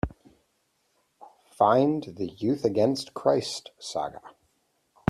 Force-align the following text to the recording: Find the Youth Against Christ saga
Find 1.51 2.03
the 2.17 2.25
Youth 2.25 2.65
Against 2.65 3.13
Christ 3.13 3.69
saga 3.77 4.21